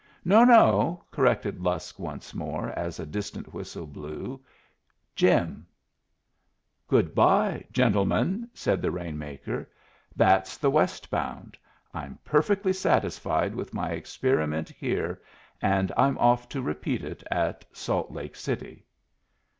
"No, 0.25 0.43
no," 0.43 1.03
corrected 1.11 1.61
Lusk 1.61 1.99
once 1.99 2.33
more, 2.33 2.69
as 2.71 2.99
a 2.99 3.05
distant 3.05 3.53
whistle 3.53 3.85
blew 3.85 4.43
"Jim." 5.15 5.67
"Good 6.87 7.13
bye, 7.13 7.63
gentlemen," 7.71 8.49
said 8.51 8.81
the 8.81 8.89
rain 8.89 9.15
maker. 9.19 9.69
"That's 10.15 10.57
the 10.57 10.71
west 10.71 11.11
bound. 11.11 11.55
I'm 11.93 12.17
perfectly 12.25 12.73
satisfied 12.73 13.53
with 13.53 13.75
my 13.75 13.89
experiment 13.91 14.69
here, 14.69 15.21
and 15.61 15.91
I'm 15.95 16.17
off 16.17 16.49
to 16.49 16.63
repeat 16.63 17.03
it 17.03 17.21
at 17.29 17.63
Salt 17.71 18.09
Lake 18.09 18.35
City." 18.35 18.87